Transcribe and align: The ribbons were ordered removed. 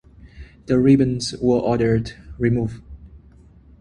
The 0.65 0.79
ribbons 0.79 1.35
were 1.39 1.59
ordered 1.59 2.13
removed. 2.39 2.81